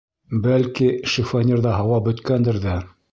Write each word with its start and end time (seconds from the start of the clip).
Бәлки, 0.45 0.87
шифоньерҙа 1.15 1.75
һауа 1.81 2.01
бөткәндер 2.09 2.59
ҙә... 2.69 2.75